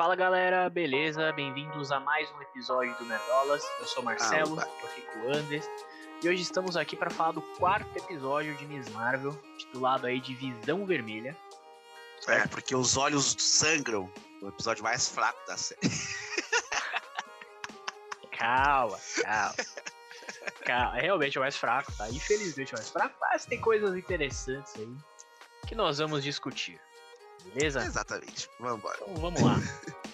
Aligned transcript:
Fala 0.00 0.16
galera, 0.16 0.70
beleza? 0.70 1.30
Bem-vindos 1.32 1.92
a 1.92 2.00
mais 2.00 2.26
um 2.32 2.40
episódio 2.40 2.96
do 2.96 3.04
Nerdolas. 3.04 3.62
Eu 3.80 3.86
sou 3.86 4.02
Marcelo, 4.02 4.58
Ah, 4.58 4.66
eu 4.82 4.88
fico 4.88 5.18
o 5.18 5.30
Andes. 5.30 5.68
E 6.22 6.28
hoje 6.30 6.40
estamos 6.40 6.74
aqui 6.74 6.96
para 6.96 7.10
falar 7.10 7.32
do 7.32 7.42
quarto 7.58 7.98
episódio 7.98 8.56
de 8.56 8.64
Miss 8.64 8.88
Marvel, 8.88 9.38
titulado 9.58 10.06
aí 10.06 10.18
de 10.18 10.34
Visão 10.34 10.86
Vermelha. 10.86 11.36
É, 12.28 12.46
porque 12.46 12.74
os 12.74 12.96
olhos 12.96 13.36
sangram. 13.38 14.10
O 14.40 14.48
episódio 14.48 14.82
mais 14.82 15.06
fraco 15.06 15.38
da 15.46 15.58
série. 15.58 15.80
Calma, 18.38 18.98
calma. 19.22 19.54
calma. 20.64 20.98
É 20.98 21.02
realmente 21.02 21.38
o 21.38 21.42
mais 21.42 21.58
fraco, 21.58 21.92
tá? 21.92 22.08
Infelizmente 22.08 22.72
é 22.72 22.74
o 22.74 22.78
mais 22.78 22.88
fraco, 22.88 23.14
mas 23.20 23.44
tem 23.44 23.60
coisas 23.60 23.94
interessantes 23.94 24.76
aí 24.76 24.96
que 25.68 25.74
nós 25.74 25.98
vamos 25.98 26.24
discutir. 26.24 26.80
Beleza? 27.44 27.80
Exatamente. 27.84 28.48
Vamos 28.58 28.78
embora. 28.78 28.98
Então 29.02 29.14
vamos 29.16 29.40
lá. 29.42 29.56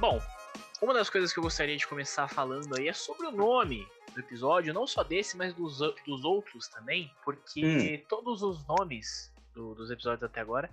Bom, 0.00 0.20
uma 0.80 0.94
das 0.94 1.10
coisas 1.10 1.32
que 1.32 1.38
eu 1.38 1.42
gostaria 1.42 1.76
de 1.76 1.86
começar 1.86 2.28
falando 2.28 2.76
aí 2.76 2.88
é 2.88 2.92
sobre 2.92 3.26
o 3.26 3.32
nome 3.32 3.86
do 4.14 4.20
episódio, 4.20 4.72
não 4.72 4.86
só 4.86 5.02
desse, 5.02 5.36
mas 5.36 5.52
dos, 5.54 5.78
dos 6.06 6.24
outros 6.24 6.68
também, 6.68 7.12
porque 7.24 8.04
todos 8.08 8.42
os 8.42 8.64
nomes 8.66 9.32
do- 9.54 9.74
dos 9.74 9.90
episódios 9.90 10.22
até 10.22 10.40
agora 10.40 10.70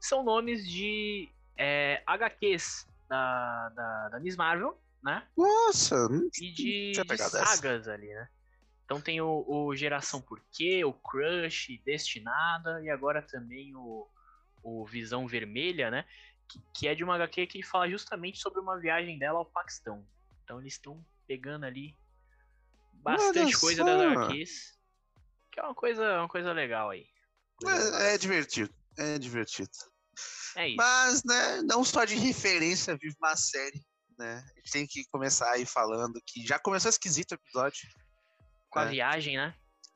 são 0.00 0.22
nomes 0.22 0.66
de 0.66 1.28
é, 1.56 2.02
HQs 2.06 2.86
da, 3.08 3.68
da, 3.70 4.08
da 4.10 4.20
Miss 4.20 4.36
Marvel, 4.36 4.78
né? 5.04 5.28
Nossa, 5.36 6.08
não 6.08 6.26
e 6.26 6.30
de, 6.30 6.92
tinha 6.92 7.04
de 7.04 7.12
essa. 7.12 7.44
sagas 7.44 7.86
ali, 7.86 8.08
né? 8.08 8.26
Então 8.84 9.00
tem 9.00 9.20
o, 9.20 9.44
o 9.46 9.76
Geração 9.76 10.20
Porquê, 10.20 10.84
o 10.84 10.92
Crush, 10.92 11.78
Destinada 11.84 12.82
e 12.82 12.88
agora 12.90 13.20
também 13.20 13.76
o, 13.76 14.08
o 14.62 14.84
Visão 14.86 15.26
Vermelha, 15.26 15.90
né? 15.90 16.06
Que, 16.48 16.60
que 16.74 16.88
é 16.88 16.94
de 16.94 17.04
uma 17.04 17.14
HQ 17.16 17.46
que 17.46 17.62
fala 17.62 17.88
justamente 17.88 18.38
sobre 18.38 18.60
uma 18.60 18.78
viagem 18.78 19.18
dela 19.18 19.38
ao 19.38 19.46
Paquistão. 19.46 20.06
Então 20.42 20.60
eles 20.60 20.74
estão 20.74 21.04
pegando 21.26 21.64
ali 21.64 21.94
bastante 22.94 23.58
coisa 23.58 23.84
das 23.84 24.00
HQs, 24.00 24.78
que 25.52 25.60
é 25.60 25.62
uma 25.62 25.74
coisa, 25.74 26.18
uma 26.20 26.28
coisa 26.28 26.52
legal 26.52 26.90
aí. 26.90 27.06
É, 27.66 28.14
é 28.14 28.18
divertido. 28.18 28.74
É 28.98 29.18
divertido. 29.18 29.70
É 30.56 30.68
isso. 30.68 30.76
Mas, 30.76 31.24
né, 31.24 31.62
não 31.62 31.84
só 31.84 32.04
de 32.04 32.14
referência 32.14 32.96
vive 32.96 33.16
uma 33.18 33.36
série, 33.36 33.84
né? 34.18 34.44
A 34.54 34.58
gente 34.58 34.70
tem 34.70 34.86
que 34.86 35.04
começar 35.06 35.50
aí 35.50 35.66
falando 35.66 36.20
que 36.26 36.46
já 36.46 36.58
começou 36.58 36.88
esquisito 36.88 37.32
o 37.32 37.34
episódio. 37.34 37.88
Com 38.70 38.78
a 38.78 38.84
é. 38.84 38.88
viagem, 38.88 39.36
né? 39.36 39.54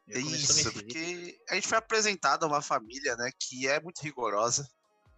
Já 0.08 0.18
É 0.18 0.22
isso, 0.22 0.72
porque 0.72 1.38
a 1.50 1.54
gente 1.54 1.68
foi 1.68 1.78
apresentado 1.78 2.44
a 2.44 2.48
uma 2.48 2.62
família, 2.62 3.14
né, 3.16 3.30
que 3.38 3.68
é 3.68 3.80
muito 3.80 4.00
rigorosa, 4.00 4.66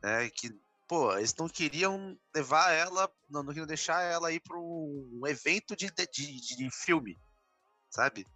né, 0.03 0.29
que, 0.31 0.51
pô, 0.89 1.17
eles 1.17 1.35
não 1.37 1.49
queriam 1.49 2.19
levar 2.35 2.73
ela, 2.73 3.09
não, 3.29 3.43
não 3.43 3.49
queriam 3.49 3.67
deixar 3.67 4.03
ela 4.03 4.33
ir 4.33 4.41
para 4.41 4.59
um 4.59 5.23
evento 5.27 5.77
de, 5.77 5.91
de, 6.13 6.41
de 6.41 6.71
filme, 6.73 7.17
sabe? 7.89 8.27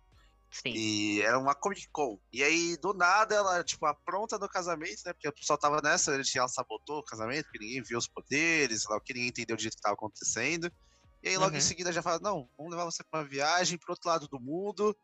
Sim. 0.55 0.73
E 0.73 1.21
era 1.21 1.37
uma 1.37 1.53
Comic 1.53 1.89
Con. 1.91 2.17
E 2.33 2.41
aí, 2.45 2.77
do 2.77 2.95
nada, 2.95 3.35
ela, 3.35 3.65
tipo, 3.65 3.85
apronta 3.87 4.39
no 4.39 4.49
casamento, 4.49 5.03
né, 5.05 5.13
porque 5.13 5.29
o 5.29 5.33
pessoal 5.33 5.59
tava 5.59 5.83
nessa, 5.83 6.15
ela 6.15 6.49
sabotou 6.49 7.01
o 7.01 7.05
casamento, 7.05 7.47
porque 7.47 7.59
ninguém 7.59 7.83
viu 7.83 7.99
os 7.99 8.07
poderes, 8.07 8.85
lá, 8.89 8.97
o 8.97 9.01
que 9.01 9.13
ninguém 9.13 9.31
entendeu 9.31 9.57
do 9.57 9.61
jeito 9.63 9.75
que 9.75 9.83
tava 9.83 9.95
acontecendo. 9.95 10.71
E 11.21 11.29
aí, 11.29 11.37
logo 11.37 11.51
Uhum. 11.51 11.59
em 11.59 11.61
seguida, 11.61 11.91
já 11.91 12.03
fala, 12.03 12.21
não, 12.21 12.49
vamos 12.57 12.71
levar 12.71 12.85
você 12.85 13.03
pra 13.03 13.21
uma 13.21 13.29
viagem 13.29 13.77
pro 13.79 13.91
outro 13.93 14.09
lado 14.09 14.29
do 14.29 14.39
mundo 14.39 14.97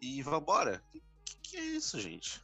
e 0.00 0.22
vambora. 0.22 0.82
Que, 0.90 1.02
que 1.42 1.56
é 1.58 1.60
isso, 1.60 2.00
gente? 2.00 2.40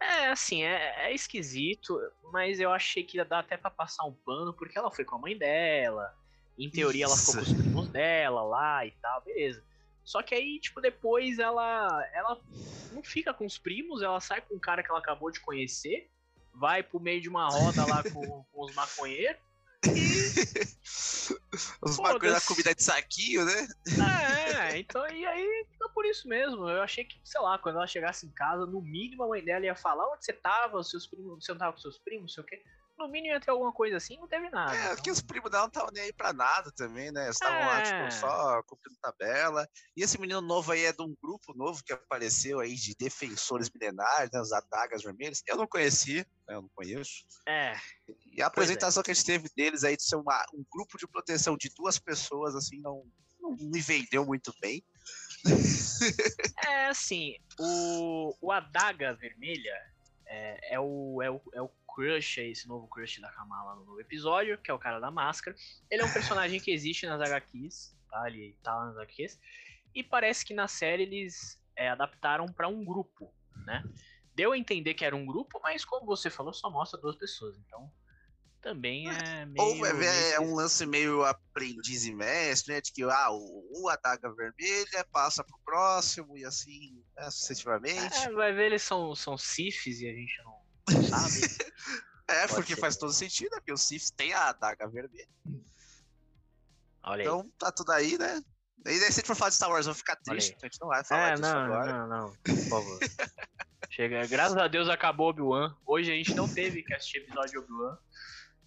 É, 0.00 0.30
assim, 0.30 0.64
é, 0.64 1.06
é 1.06 1.14
esquisito, 1.14 1.96
mas 2.32 2.58
eu 2.58 2.72
achei 2.72 3.04
que 3.04 3.16
ia 3.16 3.24
dar 3.24 3.38
até 3.38 3.56
pra 3.56 3.70
passar 3.70 4.04
um 4.04 4.12
pano, 4.12 4.52
porque 4.52 4.76
ela 4.76 4.90
foi 4.90 5.04
com 5.04 5.14
a 5.14 5.18
mãe 5.20 5.38
dela. 5.38 6.12
Em 6.58 6.68
teoria, 6.68 7.04
ela 7.04 7.16
ficou 7.16 7.34
com 7.34 7.40
os 7.42 7.48
Isso. 7.48 7.56
primos 7.56 7.88
dela 7.90 8.42
lá 8.42 8.84
e 8.84 8.90
tal, 9.00 9.22
beleza. 9.22 9.62
Só 10.04 10.22
que 10.22 10.34
aí, 10.34 10.60
tipo, 10.60 10.80
depois 10.80 11.38
ela, 11.38 12.06
ela 12.12 12.40
não 12.92 13.02
fica 13.02 13.32
com 13.32 13.46
os 13.46 13.58
primos, 13.58 14.02
ela 14.02 14.20
sai 14.20 14.40
com 14.42 14.54
um 14.54 14.60
cara 14.60 14.82
que 14.82 14.90
ela 14.90 15.00
acabou 15.00 15.30
de 15.30 15.40
conhecer, 15.40 16.10
vai 16.52 16.82
pro 16.82 17.00
meio 17.00 17.20
de 17.20 17.28
uma 17.28 17.48
roda 17.48 17.84
lá 17.86 18.02
com, 18.02 18.44
com 18.52 18.64
os 18.64 18.74
maconheiros. 18.74 19.40
Os 21.82 21.96
Foda-se. 21.96 22.02
bagulho 22.02 22.32
da 22.32 22.40
comida 22.40 22.74
de 22.74 22.82
saquinho, 22.82 23.44
né? 23.44 23.68
É, 24.72 24.78
então, 24.78 25.06
e 25.08 25.24
aí 25.24 25.66
fica 25.70 25.88
por 25.90 26.04
isso 26.04 26.26
mesmo. 26.26 26.68
Eu 26.68 26.82
achei 26.82 27.04
que, 27.04 27.20
sei 27.24 27.40
lá, 27.40 27.58
quando 27.58 27.76
ela 27.76 27.86
chegasse 27.86 28.26
em 28.26 28.30
casa, 28.30 28.66
no 28.66 28.80
mínimo 28.80 29.22
a 29.22 29.28
mãe 29.28 29.44
dela 29.44 29.64
ia 29.64 29.74
falar 29.74 30.10
onde 30.10 30.24
você 30.24 30.32
tava, 30.32 30.78
os 30.78 30.90
seus 30.90 31.06
primos, 31.06 31.44
você 31.44 31.52
não 31.52 31.58
tava 31.58 31.72
com 31.72 31.78
seus 31.78 31.98
primos, 31.98 32.22
não 32.22 32.28
sei 32.28 32.42
o 32.42 32.46
quê. 32.46 32.62
No 32.96 33.08
mínimo 33.08 33.34
ia 33.34 33.40
ter 33.40 33.50
alguma 33.50 33.72
coisa 33.72 33.96
assim, 33.96 34.16
não 34.18 34.28
teve 34.28 34.48
nada. 34.50 34.72
É, 34.76 34.82
então. 34.84 34.94
porque 34.96 35.10
os 35.10 35.20
primos 35.20 35.50
dela 35.50 35.64
não 35.64 35.68
estavam 35.68 35.90
nem 35.92 36.04
aí 36.04 36.12
pra 36.12 36.32
nada 36.32 36.70
também, 36.76 37.10
né? 37.10 37.28
Estavam 37.28 37.58
lá, 37.66 37.80
É. 37.80 37.82
tipo, 38.08 38.20
só 38.20 38.62
cumprindo 38.62 38.96
tabela. 39.00 39.68
E 39.96 40.02
esse 40.02 40.18
menino 40.20 40.40
novo 40.40 40.70
aí 40.70 40.84
é 40.84 40.92
de 40.92 41.02
um 41.02 41.14
grupo 41.20 41.52
novo 41.56 41.82
que 41.84 41.92
apareceu 41.92 42.60
aí 42.60 42.74
de 42.76 42.94
defensores 42.96 43.68
milenares, 43.70 44.30
né? 44.32 44.40
Os 44.40 44.52
adagas 44.52 45.02
vermelhas. 45.02 45.42
Eu 45.46 45.56
não 45.56 45.66
conhecia, 45.66 46.24
né? 46.46 46.54
Eu 46.54 46.62
não 46.62 46.70
conheço. 46.74 47.24
É, 47.48 47.74
E 48.32 48.40
a 48.40 48.46
apresentação 48.46 49.02
que 49.02 49.10
a 49.10 49.14
gente 49.14 49.26
teve 49.26 49.48
deles 49.56 49.82
aí 49.82 49.96
de 49.96 50.02
ser 50.04 50.16
uma- 50.16 50.44
um 50.54 50.64
grupo 50.70 50.96
de 50.96 51.06
proteção 51.08 51.56
de 51.56 51.70
duas 51.76 51.98
pessoas, 51.98 52.54
assim, 52.54 52.78
não, 52.80 53.04
não 53.40 53.56
me 53.56 53.80
vendeu 53.80 54.24
muito 54.24 54.54
bem. 54.60 54.84
é 56.66 56.86
assim, 56.86 57.34
o, 57.58 58.34
o 58.40 58.52
Adaga 58.52 59.14
Vermelha 59.14 59.74
é, 60.26 60.74
é 60.74 60.80
o, 60.80 61.20
é, 61.22 61.30
o, 61.30 61.40
é 61.54 61.62
o 61.62 61.70
crush, 61.94 62.40
é 62.40 62.48
esse 62.48 62.66
novo 62.66 62.88
crush 62.88 63.20
da 63.20 63.30
Kamala 63.30 63.76
no 63.76 63.84
novo 63.84 64.00
episódio, 64.00 64.58
que 64.58 64.70
é 64.70 64.74
o 64.74 64.78
cara 64.78 64.98
da 64.98 65.10
máscara. 65.10 65.56
Ele 65.88 66.02
é 66.02 66.04
um 66.04 66.12
personagem 66.12 66.60
que 66.60 66.72
existe 66.72 67.06
nas 67.06 67.20
HQs, 67.20 67.96
tá? 68.10 68.28
Ele 68.28 68.56
tá 68.62 68.74
lá 68.74 68.86
nas 68.86 68.96
HQs. 68.96 69.38
E 69.94 70.02
parece 70.02 70.44
que 70.44 70.52
na 70.52 70.66
série 70.66 71.04
eles 71.04 71.60
é, 71.76 71.88
adaptaram 71.88 72.46
pra 72.46 72.66
um 72.66 72.84
grupo, 72.84 73.32
né? 73.64 73.84
Deu 74.34 74.50
a 74.50 74.58
entender 74.58 74.94
que 74.94 75.04
era 75.04 75.14
um 75.14 75.24
grupo, 75.24 75.60
mas 75.62 75.84
como 75.84 76.04
você 76.04 76.28
falou, 76.28 76.52
só 76.52 76.68
mostra 76.68 77.00
duas 77.00 77.14
pessoas. 77.14 77.56
Então, 77.58 77.88
também 78.60 79.08
é 79.08 79.46
meio... 79.46 79.64
Ou 79.64 79.86
é, 79.86 80.32
é 80.32 80.40
um 80.40 80.54
lance 80.54 80.84
meio 80.84 81.22
aprendiz 81.22 82.04
e 82.06 82.12
mestre, 82.12 82.74
né? 82.74 82.80
De 82.80 82.92
que 82.92 83.04
ah, 83.04 83.28
o, 83.30 83.88
adaga 83.88 84.34
vermelha 84.34 85.06
passa 85.12 85.44
pro 85.44 85.60
próximo 85.64 86.36
e 86.36 86.44
assim, 86.44 87.00
né, 87.16 87.30
sucessivamente. 87.30 88.16
É, 88.16 88.32
vai 88.32 88.52
ver, 88.52 88.66
eles 88.66 88.82
são, 88.82 89.14
são 89.14 89.38
Sifis 89.38 90.00
e 90.00 90.08
a 90.08 90.12
gente 90.12 90.42
não 90.42 90.53
sabe. 91.08 91.74
É, 92.26 92.40
Pode 92.48 92.54
porque 92.54 92.74
ser. 92.74 92.80
faz 92.80 92.96
todo 92.96 93.12
sentido, 93.12 93.50
né? 93.50 93.58
Porque 93.58 93.72
o 93.72 93.76
Sif 93.76 94.10
tem 94.16 94.32
a 94.32 94.48
adaga 94.48 94.88
vermelha. 94.88 95.28
Olha 97.02 97.20
aí. 97.20 97.26
Então 97.26 97.50
tá 97.58 97.70
tudo 97.70 97.92
aí, 97.92 98.16
né? 98.16 98.42
E 98.86 98.88
aí, 98.88 98.98
se 98.98 99.04
a 99.04 99.10
gente 99.10 99.26
for 99.26 99.36
falar 99.36 99.50
de 99.50 99.56
Star 99.56 99.68
Wars, 99.68 99.86
eu 99.86 99.92
vou 99.92 99.98
ficar 99.98 100.16
triste, 100.16 100.54
então 100.56 100.66
a 100.66 100.70
gente 100.70 100.80
não 100.80 100.88
vai 100.88 101.04
falar 101.04 101.28
É, 101.28 101.34
disso 101.34 101.42
não, 101.42 101.58
agora. 101.58 102.06
não, 102.06 102.08
não, 102.08 102.36
por 102.42 102.56
favor. 102.70 102.98
Chega, 103.90 104.26
graças 104.26 104.56
a 104.56 104.66
Deus 104.68 104.88
acabou 104.88 105.28
Obi-Wan. 105.28 105.76
Hoje 105.86 106.10
a 106.10 106.14
gente 106.14 106.34
não 106.34 106.48
teve 106.48 106.82
que 106.82 106.94
assistir 106.94 107.18
episódio 107.18 107.50
de 107.50 107.58
Obi-Wan. 107.58 107.98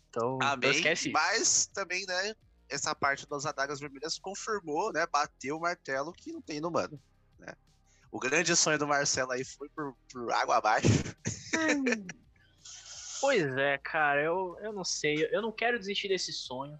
Então, 0.10 0.38
não 0.38 0.48
Amém. 0.48 0.72
esquece. 0.72 1.10
Mas 1.10 1.66
também, 1.66 2.06
né? 2.06 2.36
Essa 2.70 2.94
parte 2.94 3.28
das 3.28 3.46
adagas 3.48 3.80
vermelhas 3.80 4.20
confirmou, 4.20 4.94
né? 4.94 5.06
Bateu 5.08 5.58
o 5.58 5.62
martelo 5.62 6.14
que 6.14 6.32
não 6.32 6.42
tem 6.44 6.62
no 6.62 6.68
humano. 6.70 7.02
Né? 7.40 7.54
O 8.12 8.20
grande 8.20 8.56
sonho 8.56 8.80
do 8.80 8.88
Marcelo 8.88 9.32
aí 9.32 9.44
foi 9.44 9.70
por, 9.70 9.96
por 10.12 10.32
água 10.32 10.58
abaixo. 10.58 10.88
Pois 13.20 13.58
é, 13.58 13.78
cara, 13.80 14.24
eu, 14.24 14.58
eu 14.62 14.72
não 14.72 14.84
sei. 14.84 15.28
Eu 15.32 15.42
não 15.42 15.52
quero 15.52 15.80
desistir 15.80 16.08
desse 16.08 16.32
sonho. 16.32 16.80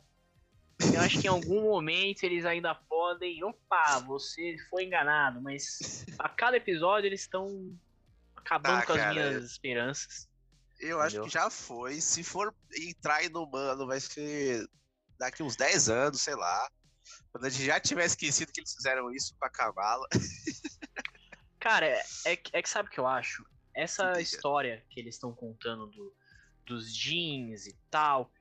Eu 0.94 1.02
acho 1.02 1.20
que 1.20 1.26
em 1.28 1.30
algum 1.32 1.64
momento 1.64 2.24
eles 2.24 2.46
ainda 2.46 2.76
podem. 2.76 3.44
Opa, 3.44 4.00
você 4.00 4.56
foi 4.70 4.86
enganado, 4.86 5.42
mas 5.42 6.06
a 6.20 6.30
cada 6.30 6.58
episódio 6.58 7.08
eles 7.08 7.22
estão 7.22 7.76
acabando 8.36 8.78
Ah, 8.78 8.86
com 8.86 8.94
as 8.94 9.00
cara, 9.00 9.14
minhas 9.14 9.44
esperanças. 9.46 10.30
Eu 10.80 11.02
acho 11.02 11.16
Entendeu? 11.16 11.28
que 11.28 11.34
já 11.34 11.50
foi. 11.50 12.00
Se 12.00 12.24
for 12.24 12.54
entrar 12.76 13.28
no 13.32 13.44
humano, 13.44 13.88
vai 13.88 14.00
ser 14.00 14.64
daqui 15.18 15.42
uns 15.42 15.56
10 15.56 15.90
anos, 15.90 16.22
sei 16.22 16.36
lá. 16.36 16.70
Quando 17.32 17.46
a 17.46 17.50
gente 17.50 17.66
já 17.66 17.80
tiver 17.80 18.06
esquecido 18.06 18.52
que 18.52 18.60
eles 18.60 18.74
fizeram 18.74 19.12
isso 19.12 19.36
com 19.40 19.46
a 19.46 19.50
Kamala. 19.50 20.08
Cara, 21.68 21.86
é, 21.88 22.04
é, 22.26 22.36
que- 22.36 22.52
é 22.56 22.62
que 22.62 22.70
sabe 22.70 22.90
o 22.90 22.92
que 22.92 23.00
eu 23.00 23.08
acho? 23.08 23.46
Essa 23.76 24.08
Diga. 24.12 24.22
história 24.22 24.86
que 24.90 25.00
eles 25.00 25.16
estão 25.16 25.34
contando 25.34 25.88
do, 25.88 26.16
dos 26.66 26.96
jeans 26.96 27.68
e 27.68 27.78
tal 27.92 28.32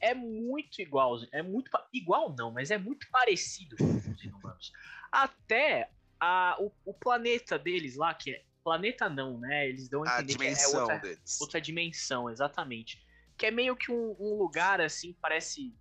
é 0.00 0.12
muito 0.14 0.82
igual. 0.82 1.18
É 1.32 1.42
muito. 1.42 1.70
Igual 1.92 2.34
não, 2.36 2.52
mas 2.52 2.70
é 2.70 2.76
muito 2.76 3.08
parecido 3.10 3.74
com 3.76 3.84
os 4.12 4.22
inumanos. 4.22 4.70
Até 5.10 5.90
a, 6.20 6.56
o, 6.60 6.70
o 6.84 6.92
planeta 6.92 7.58
deles 7.58 7.96
lá, 7.96 8.12
que 8.14 8.32
é. 8.32 8.44
Planeta 8.62 9.10
não, 9.10 9.38
né? 9.38 9.68
Eles 9.68 9.88
dão 9.90 10.02
a 10.04 10.16
A 10.16 10.22
entender 10.22 10.36
que 10.38 10.44
é 10.44 10.48
dimensão 10.48 10.80
outra, 10.80 10.98
deles. 10.98 11.40
outra 11.40 11.60
dimensão, 11.60 12.30
exatamente. 12.30 13.02
Que 13.36 13.46
é 13.46 13.50
meio 13.50 13.76
que 13.76 13.92
um, 13.92 14.16
um 14.18 14.36
lugar 14.38 14.80
assim, 14.80 15.14
parece 15.20 15.74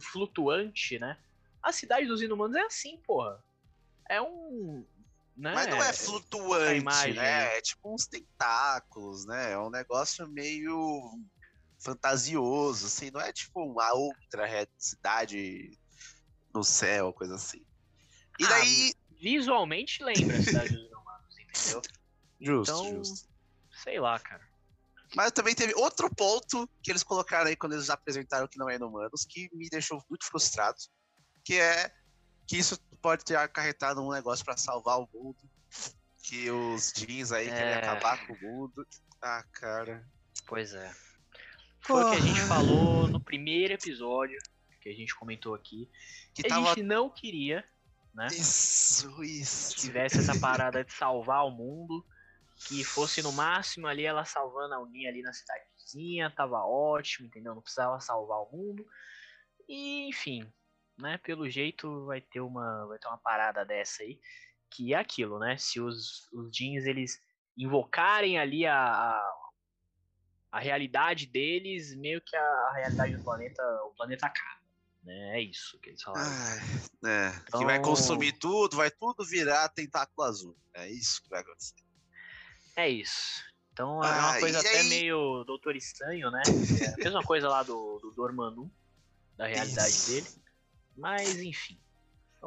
flutuante, 0.00 0.98
né? 0.98 1.16
A 1.62 1.72
cidade 1.72 2.06
dos 2.06 2.22
inumanos 2.22 2.56
é 2.56 2.62
assim, 2.62 3.00
porra. 3.06 3.42
É 4.08 4.20
um. 4.20 4.86
Né? 5.36 5.52
Mas 5.54 5.68
não 5.68 5.82
é 5.82 5.92
flutuante, 5.92 6.80
imagem, 6.80 7.14
né? 7.14 7.58
É 7.58 7.60
tipo 7.60 7.92
uns 7.92 8.06
tentáculos, 8.06 9.26
né? 9.26 9.52
É 9.52 9.58
um 9.58 9.70
negócio 9.70 10.28
meio 10.28 11.18
fantasioso, 11.80 12.86
assim. 12.86 13.10
Não 13.10 13.20
é 13.20 13.32
tipo 13.32 13.62
uma 13.62 13.92
outra 13.92 14.46
cidade 14.78 15.78
no 16.54 16.62
céu, 16.62 17.12
coisa 17.12 17.34
assim. 17.34 17.64
E 18.38 18.44
Ah, 18.44 18.48
daí... 18.48 18.94
Visualmente 19.20 20.02
lembra 20.04 20.36
a 20.36 20.42
cidade 20.42 20.76
dos 20.76 20.90
humanos, 20.90 21.38
entendeu? 21.38 21.82
Justo, 22.40 22.72
então, 22.72 22.94
justo. 22.96 23.28
sei 23.82 23.98
lá, 23.98 24.18
cara. 24.18 24.46
Mas 25.16 25.32
também 25.32 25.54
teve 25.54 25.72
outro 25.74 26.12
ponto 26.14 26.68
que 26.82 26.90
eles 26.90 27.02
colocaram 27.02 27.46
aí 27.46 27.56
quando 27.56 27.72
eles 27.72 27.88
apresentaram 27.88 28.48
que 28.48 28.58
não 28.58 28.68
é 28.68 28.74
inumanos, 28.74 29.24
que 29.24 29.48
me 29.52 29.68
deixou 29.68 30.02
muito 30.10 30.26
frustrado, 30.26 30.76
que 31.44 31.54
é 31.54 31.90
que 32.46 32.56
isso 32.58 32.78
pode 33.00 33.24
ter 33.24 33.36
acarretado 33.36 34.02
um 34.02 34.10
negócio 34.12 34.44
pra 34.44 34.56
salvar 34.56 34.98
o 34.98 35.08
mundo, 35.12 35.38
que 36.22 36.50
os 36.50 36.92
jeans 36.92 37.32
aí 37.32 37.46
querem 37.46 37.72
É. 37.74 37.78
acabar 37.78 38.26
com 38.26 38.32
o 38.32 38.40
mundo. 38.40 38.86
Ah, 39.20 39.44
cara. 39.52 40.06
Pois 40.46 40.74
é. 40.74 40.94
Foi 41.80 42.02
o 42.02 42.10
que 42.10 42.16
a 42.16 42.20
gente 42.20 42.40
falou 42.40 43.06
no 43.08 43.20
primeiro 43.20 43.74
episódio, 43.74 44.38
que 44.80 44.88
a 44.88 44.94
gente 44.94 45.14
comentou 45.14 45.54
aqui. 45.54 45.88
Que 46.34 46.42
Que 46.42 46.46
a 46.46 46.54
tava 46.56 46.68
gente 46.68 46.82
não 46.82 47.10
queria, 47.10 47.64
né? 48.14 48.26
isso, 48.30 49.22
isso. 49.22 49.74
Que 49.76 49.80
tivesse 49.82 50.18
essa 50.18 50.38
parada 50.38 50.82
de 50.84 50.92
salvar 50.92 51.46
o 51.46 51.50
mundo. 51.50 52.04
Que 52.56 52.84
fosse 52.84 53.20
no 53.20 53.32
máximo 53.32 53.86
ali 53.86 54.04
ela 54.06 54.24
salvando 54.24 54.74
alguém 54.74 55.06
ali 55.08 55.20
na 55.22 55.32
cidadezinha, 55.32 56.30
tava 56.30 56.64
ótimo, 56.64 57.26
entendeu? 57.26 57.54
Não 57.54 57.60
precisava 57.60 58.00
salvar 58.00 58.38
o 58.38 58.50
mundo. 58.50 58.86
E, 59.68 60.08
enfim, 60.08 60.50
né? 60.98 61.18
Pelo 61.18 61.48
jeito 61.48 62.04
vai 62.06 62.20
ter 62.20 62.40
uma, 62.40 62.86
vai 62.86 62.98
ter 62.98 63.08
uma 63.08 63.18
parada 63.18 63.64
dessa 63.64 64.02
aí. 64.02 64.18
Que 64.70 64.92
é 64.94 64.96
aquilo, 64.98 65.38
né? 65.38 65.56
Se 65.56 65.80
os, 65.80 66.28
os 66.32 66.50
jeans 66.50 66.84
eles 66.84 67.20
invocarem 67.56 68.38
ali 68.38 68.66
a, 68.66 68.76
a, 68.76 69.34
a 70.52 70.58
realidade 70.60 71.26
deles, 71.26 71.94
meio 71.94 72.20
que 72.20 72.34
a, 72.36 72.42
a 72.42 72.72
realidade 72.76 73.16
do 73.16 73.22
planeta, 73.22 73.62
o 73.84 73.90
planeta 73.96 74.26
acaba. 74.26 74.60
Né? 75.04 75.38
É 75.38 75.40
isso 75.42 75.78
que 75.80 75.90
eles 75.90 76.02
falaram. 76.02 76.28
Ai, 76.28 76.58
é, 77.10 77.30
que 77.56 77.64
vai 77.64 77.76
Então- 77.76 77.90
consumir 77.90 78.32
tudo, 78.32 78.76
vai 78.76 78.90
tudo 78.90 79.24
virar 79.24 79.68
tentáculo 79.68 80.26
azul. 80.26 80.56
É 80.72 80.88
isso 80.90 81.22
que 81.22 81.28
vai 81.28 81.40
acontecer. 81.42 81.74
É 82.76 82.88
isso. 82.88 83.44
Então 83.72 84.02
é 84.02 84.08
Ah, 84.08 84.30
uma 84.30 84.40
coisa 84.40 84.58
até 84.60 84.80
aí- 84.80 84.88
meio 84.88 85.44
Doutor 85.44 85.76
Estranho, 85.76 86.30
né? 86.30 86.42
É 86.88 86.94
a 86.94 86.96
mesma 87.04 87.22
coisa 87.22 87.48
lá 87.48 87.62
do, 87.62 87.98
do 88.00 88.10
Dormammu, 88.12 88.72
da 89.36 89.46
realidade 89.46 89.88
Isso. 89.90 90.10
dele. 90.10 90.43
Mas 90.96 91.36
enfim. 91.40 91.78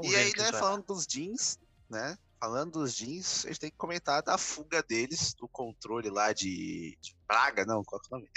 E 0.03 0.15
aí, 0.15 0.31
né, 0.38 0.51
vai 0.51 0.59
falando 0.59 0.85
dos 0.85 1.05
jeans, 1.05 1.59
né? 1.89 2.17
Falando 2.39 2.73
dos 2.73 2.95
jeans, 2.95 3.45
a 3.45 3.47
gente 3.47 3.59
tem 3.59 3.71
que 3.71 3.77
comentar 3.77 4.21
da 4.21 4.38
fuga 4.38 4.83
deles, 4.83 5.33
do 5.33 5.47
controle 5.47 6.09
lá 6.09 6.33
de, 6.33 6.97
de 7.01 7.15
praga, 7.27 7.65
não, 7.65 7.83
qual 7.83 7.99
que 7.99 8.13
é 8.13 8.15
o 8.15 8.19
nome? 8.19 8.29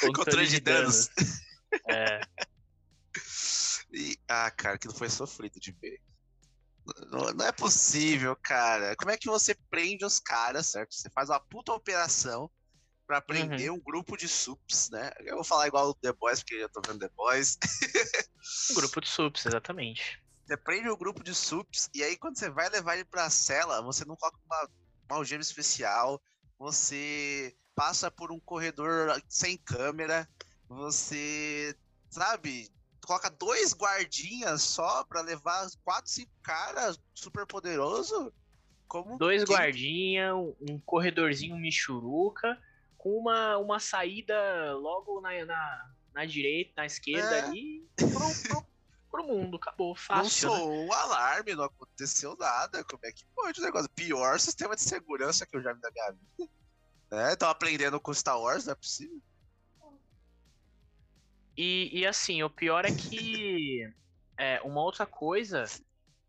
dar. 0.00 0.10
Controle 0.16 0.48
de 0.48 0.60
danos. 0.60 1.08
É, 1.88 2.20
E, 3.94 4.18
ah, 4.28 4.50
cara, 4.50 4.74
aquilo 4.74 4.92
foi 4.92 5.08
sofrido 5.08 5.60
de 5.60 5.70
ver. 5.70 6.00
Não, 7.10 7.32
não 7.32 7.46
é 7.46 7.52
possível, 7.52 8.36
cara. 8.36 8.96
Como 8.96 9.10
é 9.10 9.16
que 9.16 9.28
você 9.28 9.54
prende 9.70 10.04
os 10.04 10.18
caras, 10.18 10.66
certo? 10.66 10.94
Você 10.94 11.08
faz 11.10 11.30
uma 11.30 11.38
puta 11.38 11.72
operação 11.72 12.50
pra 13.06 13.20
prender 13.20 13.70
Uhum. 13.70 13.76
um 13.76 13.80
grupo 13.80 14.16
de 14.16 14.26
subs, 14.28 14.88
né? 14.90 15.10
Eu 15.20 15.36
vou 15.36 15.44
falar 15.44 15.66
igual 15.68 15.90
o 15.90 15.94
The 15.94 16.12
Boys, 16.12 16.40
porque 16.40 16.54
eu 16.56 16.68
tô 16.68 16.80
vendo 16.86 16.98
The 17.00 17.10
Boys. 17.16 17.58
um 18.70 18.74
grupo 18.74 19.00
de 19.00 19.08
subs, 19.08 19.44
exatamente. 19.46 20.22
Você 20.46 20.56
prende 20.56 20.90
um 20.90 20.96
grupo 20.96 21.22
de 21.24 21.34
subs, 21.34 21.88
e 21.94 22.02
aí 22.02 22.16
quando 22.16 22.36
você 22.38 22.50
vai 22.50 22.68
levar 22.68 22.94
ele 22.94 23.04
pra 23.04 23.30
cela, 23.30 23.80
você 23.82 24.04
não 24.04 24.16
coloca 24.16 24.38
uma, 24.44 24.68
uma 25.08 25.16
algema 25.18 25.40
especial, 25.42 26.20
você 26.58 27.54
passa 27.74 28.10
por 28.10 28.30
um 28.30 28.38
corredor 28.40 29.20
sem 29.28 29.56
câmera, 29.56 30.28
você, 30.68 31.74
sabe, 32.10 32.70
coloca 33.06 33.30
dois 33.30 33.72
guardinhas 33.74 34.62
só 34.62 35.04
pra 35.04 35.20
levar 35.22 35.66
quatro, 35.82 36.10
cinco 36.10 36.32
caras 36.42 36.98
super 37.14 37.46
poderoso. 37.46 38.32
Como 38.86 39.18
Dois 39.18 39.44
quem- 39.44 39.56
guardinha, 39.56 40.36
um 40.36 40.54
um 40.60 40.78
corredorzinho 40.80 41.56
michuruca, 41.56 42.56
com 43.04 43.18
uma, 43.18 43.58
uma 43.58 43.78
saída 43.78 44.72
logo 44.78 45.20
na, 45.20 45.44
na, 45.44 45.94
na 46.14 46.24
direita, 46.24 46.72
na 46.78 46.86
esquerda 46.86 47.36
É. 47.36 47.40
ali, 47.42 47.86
pro, 47.96 48.08
pro, 48.08 48.66
pro 49.10 49.24
mundo. 49.24 49.58
Acabou, 49.58 49.88
Não 49.90 49.94
fácil. 49.94 50.50
né? 50.50 50.56
soou 50.56 50.72
um 50.86 50.90
alarme, 50.90 51.54
não 51.54 51.64
aconteceu 51.64 52.34
nada. 52.38 52.82
Como 52.84 53.04
é 53.04 53.12
que 53.12 53.26
pode 53.26 53.60
o 53.60 53.62
negócio? 53.62 53.90
Pior 53.90 54.40
sistema 54.40 54.74
de 54.74 54.80
segurança 54.80 55.44
que 55.46 55.54
eu 55.54 55.62
já 55.62 55.74
vi 55.74 55.82
na 55.82 55.90
minha 55.90 56.12
vida. 56.12 56.50
É, 57.10 57.36
tô 57.36 57.44
aprendendo 57.44 58.00
com 58.00 58.14
Star 58.14 58.40
Wars, 58.40 58.64
não 58.64 58.72
é 58.72 58.74
possível. 58.74 59.20
E, 61.54 61.90
e 61.92 62.06
assim, 62.06 62.42
o 62.42 62.48
pior 62.48 62.86
é 62.86 62.90
que 62.90 63.86
é, 64.38 64.62
uma 64.62 64.80
outra 64.80 65.04
coisa 65.04 65.64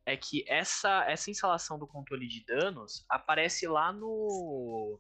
é 0.06 0.18
que 0.18 0.44
essa, 0.46 1.06
essa 1.10 1.32
instalação 1.32 1.80
do 1.80 1.88
controle 1.88 2.28
de 2.28 2.44
danos 2.46 3.06
aparece 3.08 3.66
lá 3.66 3.94
no 3.94 5.00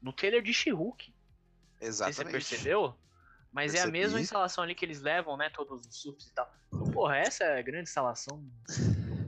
no 0.00 0.12
trailer 0.12 0.42
de 0.42 0.52
She-Hulk. 0.52 1.04
Se 1.04 1.12
Você 1.80 1.86
Exatamente. 1.86 2.32
percebeu? 2.32 2.94
Mas 3.52 3.72
é 3.74 3.78
a 3.78 3.82
Percebi. 3.82 3.98
mesma 3.98 4.20
instalação 4.20 4.62
ali 4.64 4.74
que 4.74 4.84
eles 4.84 5.00
levam, 5.00 5.36
né? 5.36 5.48
Todos 5.50 5.86
os 5.86 6.00
subs 6.00 6.26
e 6.26 6.32
tal. 6.32 6.52
Então, 6.68 6.90
porra, 6.90 7.16
essa 7.16 7.44
é 7.44 7.58
a 7.58 7.62
grande 7.62 7.88
instalação 7.88 8.42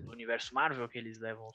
do 0.04 0.10
universo 0.12 0.54
Marvel 0.54 0.88
que 0.88 0.98
eles 0.98 1.18
levam. 1.18 1.48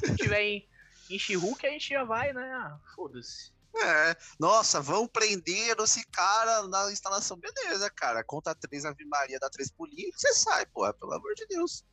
Quando 0.00 0.16
tiver 0.16 0.42
em, 0.42 0.68
em 1.10 1.18
She-Hulk, 1.18 1.66
a 1.66 1.70
gente 1.70 1.88
já 1.88 2.04
vai, 2.04 2.32
né? 2.32 2.42
Ah, 2.42 2.78
foda-se. 2.94 3.52
É, 3.76 4.16
nossa, 4.38 4.80
vão 4.80 5.08
prender 5.08 5.74
esse 5.80 6.06
cara 6.06 6.68
na 6.68 6.92
instalação. 6.92 7.36
Beleza, 7.36 7.90
cara. 7.90 8.22
Conta 8.22 8.54
três 8.54 8.84
Ave 8.84 9.04
Maria, 9.04 9.38
dá 9.40 9.50
três 9.50 9.68
pulinhos 9.72 10.14
e 10.14 10.18
você 10.20 10.32
sai, 10.34 10.64
porra, 10.66 10.94
pelo 10.94 11.12
amor 11.12 11.34
de 11.34 11.44
Deus. 11.46 11.84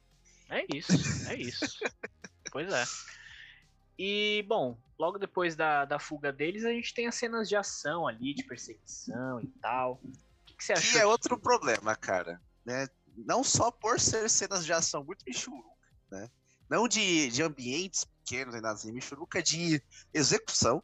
É 0.49 0.63
isso, 0.75 0.91
é 1.27 1.35
isso. 1.35 1.79
pois 2.51 2.71
é. 2.71 2.83
E, 4.03 4.41
bom, 4.47 4.75
logo 4.97 5.19
depois 5.19 5.55
da, 5.55 5.85
da 5.85 5.99
fuga 5.99 6.33
deles, 6.33 6.65
a 6.65 6.71
gente 6.71 6.91
tem 6.91 7.05
as 7.05 7.13
cenas 7.13 7.47
de 7.47 7.55
ação 7.55 8.07
ali, 8.07 8.33
de 8.33 8.43
perseguição 8.43 9.39
e 9.39 9.47
tal. 9.61 10.01
O 10.03 10.45
que, 10.47 10.55
que 10.55 10.63
você 10.63 10.73
achou? 10.73 10.91
Que 10.91 10.97
é 10.97 11.05
outro 11.05 11.35
disso? 11.35 11.43
problema, 11.43 11.95
cara. 11.95 12.41
Né? 12.65 12.87
Não 13.15 13.43
só 13.43 13.69
por 13.69 13.99
ser 13.99 14.27
cenas 14.27 14.65
de 14.65 14.73
ação 14.73 15.03
muito 15.03 15.23
michuruca, 15.23 15.69
né? 16.11 16.27
Não 16.67 16.87
de, 16.87 17.29
de 17.29 17.43
ambientes 17.43 18.03
pequenos 18.05 18.55
e 18.55 18.61
nada 18.61 18.73
assim, 18.73 18.91
michuruca 18.91 19.43
de 19.43 19.79
execução. 20.11 20.81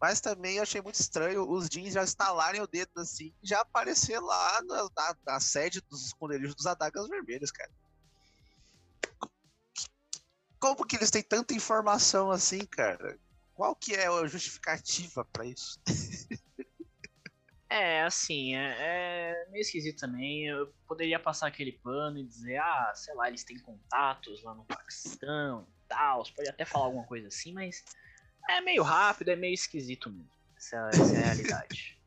Mas 0.00 0.20
também 0.20 0.58
eu 0.58 0.62
achei 0.62 0.80
muito 0.80 1.00
estranho 1.00 1.50
os 1.50 1.68
jeans 1.68 1.94
já 1.94 2.04
estalarem 2.04 2.60
o 2.60 2.66
dedo 2.68 2.92
assim 2.98 3.34
e 3.42 3.48
já 3.48 3.60
aparecer 3.62 4.20
lá 4.20 4.62
na, 4.62 4.84
na- 4.96 5.16
na 5.26 5.40
sede 5.40 5.80
dos 5.90 6.06
esconderijos 6.06 6.54
dos 6.54 6.66
adagas 6.66 7.08
vermelhos, 7.08 7.50
cara. 7.50 7.72
Como 10.74 10.84
que 10.84 10.96
eles 10.96 11.10
têm 11.12 11.22
tanta 11.22 11.54
informação 11.54 12.28
assim, 12.30 12.66
cara? 12.66 13.16
Qual 13.54 13.74
que 13.76 13.94
é 13.94 14.08
a 14.08 14.26
justificativa 14.26 15.24
pra 15.32 15.44
isso? 15.46 15.78
É, 17.70 18.02
assim, 18.02 18.54
é, 18.56 18.76
é 18.78 19.50
meio 19.50 19.60
esquisito 19.62 20.00
também. 20.00 20.46
Eu 20.46 20.74
poderia 20.88 21.20
passar 21.20 21.46
aquele 21.46 21.72
pano 21.72 22.18
e 22.18 22.24
dizer, 22.26 22.56
ah, 22.58 22.92
sei 22.94 23.14
lá, 23.14 23.28
eles 23.28 23.44
têm 23.44 23.58
contatos 23.60 24.42
lá 24.42 24.54
no 24.54 24.64
Paquistão 24.64 25.68
e 25.68 25.88
tal. 25.88 26.24
Você 26.24 26.32
pode 26.34 26.48
até 26.48 26.64
falar 26.64 26.86
alguma 26.86 27.06
coisa 27.06 27.28
assim, 27.28 27.52
mas 27.52 27.84
é 28.50 28.60
meio 28.60 28.82
rápido, 28.82 29.30
é 29.30 29.36
meio 29.36 29.54
esquisito 29.54 30.10
mesmo. 30.10 30.30
Essa, 30.56 30.88
essa 30.88 31.16
é 31.16 31.18
a 31.22 31.26
realidade. 31.26 31.96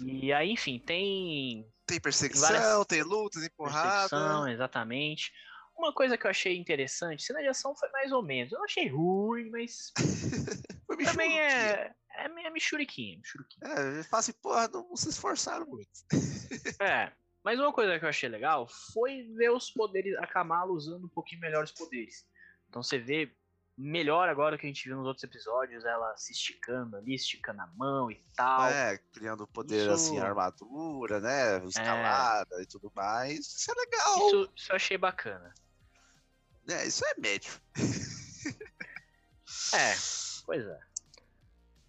E 0.00 0.32
aí, 0.32 0.52
enfim, 0.52 0.78
tem 0.78 1.68
Tem 1.84 2.00
perseguição, 2.00 2.46
várias- 2.48 2.86
tem 2.86 3.02
lutas, 3.02 3.42
empurrada. 3.42 4.08
perseguição, 4.08 4.48
exatamente. 4.48 5.32
Uma 5.78 5.92
coisa 5.92 6.18
que 6.18 6.26
eu 6.26 6.30
achei 6.30 6.56
interessante, 6.56 7.22
cena 7.22 7.40
de 7.40 7.48
ação 7.48 7.74
foi 7.76 7.88
mais 7.90 8.10
ou 8.10 8.22
menos. 8.22 8.52
Eu 8.52 8.58
não 8.58 8.64
achei 8.64 8.88
ruim, 8.88 9.48
mas 9.50 9.92
Foi 10.86 10.96
também 11.04 11.38
é, 11.38 11.94
é 12.16 12.28
meio 12.28 12.52
michuriquinha, 12.52 13.16
michuriquinha. 13.18 13.74
É, 13.74 13.98
eu 14.00 14.04
falo 14.04 14.20
assim, 14.20 14.32
porra, 14.42 14.68
não 14.68 14.96
se 14.96 15.08
esforçaram 15.08 15.66
muito. 15.66 15.88
É, 16.82 17.12
mas 17.44 17.58
uma 17.58 17.72
coisa 17.72 17.98
que 17.98 18.04
eu 18.04 18.08
achei 18.08 18.28
legal 18.28 18.66
foi 18.92 19.22
ver 19.36 19.50
os 19.50 19.70
poderes, 19.70 20.16
a 20.18 20.26
Kamala 20.26 20.72
usando 20.72 21.06
um 21.06 21.08
pouquinho 21.08 21.40
melhor 21.40 21.64
os 21.64 21.72
poderes. 21.72 22.24
Então 22.68 22.82
você 22.82 22.98
vê 22.98 23.32
melhor 23.76 24.28
agora 24.28 24.56
do 24.56 24.60
que 24.60 24.66
a 24.66 24.68
gente 24.68 24.88
viu 24.88 24.96
nos 24.96 25.06
outros 25.06 25.22
episódios, 25.22 25.84
ela 25.84 26.16
se 26.16 26.32
esticando 26.32 26.96
ali, 26.96 27.14
esticando 27.14 27.62
a 27.62 27.66
mão 27.76 28.10
e 28.10 28.20
tal. 28.34 28.66
É, 28.66 28.98
criando 29.12 29.46
poder 29.46 29.82
Isso- 29.82 29.90
assim, 29.90 30.18
armadura, 30.18 31.20
né? 31.20 31.64
Escalada 31.64 32.60
e 32.60 32.66
tudo 32.66 32.90
mais. 32.94 33.38
Isso 33.38 33.70
é 33.70 33.74
legal. 33.74 34.26
Isso, 34.26 34.52
isso 34.56 34.72
eu 34.72 34.76
achei 34.76 34.98
bacana. 34.98 35.54
É, 36.68 36.86
isso 36.86 37.04
é 37.04 37.14
médio. 37.20 37.52
É, 39.74 39.94
pois 40.46 40.64
é. 40.64 40.78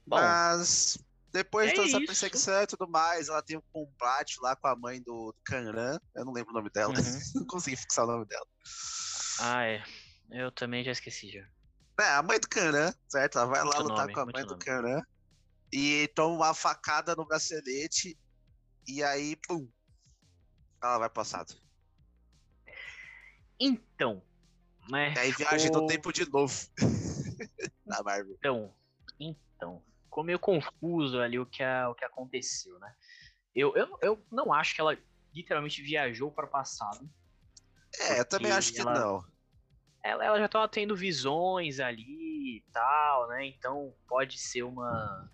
Bom, 0.06 0.18
Mas 0.18 0.98
depois 1.32 1.70
de 1.70 1.76
toda 1.76 1.88
essa 1.88 2.00
perseguição 2.00 2.62
e 2.62 2.68
tudo 2.68 2.88
mais, 2.90 3.30
ela 3.30 3.42
tem 3.42 3.58
um 3.58 3.64
combate 3.72 4.38
lá 4.42 4.56
com 4.56 4.68
a 4.68 4.76
mãe 4.76 5.02
do 5.02 5.34
Kanran. 5.44 6.00
Eu 6.16 6.26
não 6.26 6.34
lembro 6.34 6.52
o 6.52 6.54
nome 6.54 6.70
dela. 6.70 6.94
Uhum. 6.94 6.96
não 7.36 7.46
consegui 7.46 7.76
fixar 7.76 8.06
o 8.06 8.12
nome 8.12 8.26
dela. 8.26 8.46
ah, 9.40 9.64
é. 9.66 9.84
Eu 10.32 10.52
também 10.52 10.84
já 10.84 10.92
esqueci 10.92 11.32
já. 11.32 11.48
É, 12.00 12.16
a 12.16 12.24
mãe 12.24 12.40
do 12.40 12.48
Caran, 12.48 12.94
certo? 13.08 13.38
Ela 13.38 13.48
vai 13.48 13.60
lá 13.60 13.66
Muito 13.66 13.84
lutar 13.84 14.06
nome, 14.06 14.14
com 14.14 14.20
a 14.20 14.26
mãe 14.26 14.44
do 14.44 14.52
nome. 14.52 14.64
Caran 14.64 15.02
e 15.72 16.08
toma 16.16 16.36
uma 16.36 16.54
facada 16.54 17.16
no 17.16 17.26
bracelete 17.26 18.18
e 18.88 19.04
aí, 19.04 19.36
pum, 19.48 19.70
ela 20.82 20.98
vai 20.98 21.10
passado. 21.10 21.56
Então, 23.60 24.24
E 24.90 25.20
aí 25.20 25.32
viaja 25.32 25.66
no 25.68 25.74
ficou- 25.74 25.88
tempo 25.88 26.12
de 26.12 26.30
novo. 26.30 26.54
Na 27.86 28.02
Marvel. 28.04 28.36
Então, 28.38 28.76
então, 29.20 29.84
ficou 30.04 30.24
meio 30.24 30.40
confuso 30.40 31.20
ali 31.20 31.40
o 31.40 31.46
que, 31.46 31.64
a- 31.64 31.90
o 31.90 31.96
que 31.96 32.06
aconteceu, 32.06 32.78
né? 32.80 32.94
Eu, 33.56 33.76
eu, 33.76 33.98
eu 34.02 34.26
não 34.32 34.54
acho 34.54 34.74
que 34.76 34.82
ela 34.82 34.98
literalmente 35.34 35.82
viajou 35.82 36.32
para 36.32 36.46
o 36.46 36.50
passado. 36.50 37.10
É, 38.00 38.20
eu 38.20 38.26
também 38.26 38.52
acho 38.52 38.72
que 38.72 38.82
ela- 38.82 38.94
não. 38.94 39.24
Ela, 40.04 40.26
ela 40.26 40.40
já 40.40 40.48
tava 40.48 40.68
tendo 40.70 40.96
visões 40.96 41.80
ali 41.80 42.58
e 42.58 42.66
tal, 42.72 43.28
né? 43.28 43.46
Então 43.48 43.94
pode 44.08 44.38
ser 44.38 44.64
uma, 44.64 45.30